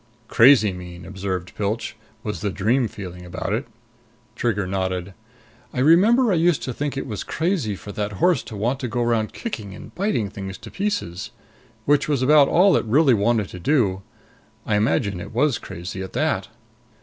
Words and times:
"'Crazy 0.27 0.73
mean,'" 0.73 1.05
observed 1.05 1.53
Pilch, 1.53 1.95
"was 2.23 2.41
the 2.41 2.49
dream 2.49 2.87
feeling 2.87 3.23
about 3.23 3.53
it." 3.53 3.67
Trigger 4.35 4.65
nodded. 4.65 5.13
"I 5.75 5.77
remember 5.79 6.31
I 6.31 6.35
used 6.37 6.63
to 6.63 6.73
think 6.73 6.97
it 6.97 7.05
was 7.05 7.23
crazy 7.23 7.75
for 7.75 7.91
that 7.91 8.13
horse 8.13 8.41
to 8.45 8.55
want 8.57 8.79
to 8.79 8.87
go 8.87 9.03
around 9.03 9.31
kicking 9.33 9.75
and 9.75 9.93
biting 9.93 10.27
things 10.31 10.57
to 10.57 10.71
pieces. 10.71 11.29
Which 11.85 12.07
was 12.09 12.23
about 12.23 12.47
all 12.47 12.75
it 12.75 12.85
really 12.85 13.13
wanted 13.13 13.49
to 13.49 13.59
do. 13.59 14.01
I 14.65 14.75
imagine 14.75 15.19
it 15.21 15.35
was 15.35 15.59
crazy, 15.59 16.01
at 16.01 16.13
that." 16.13 16.47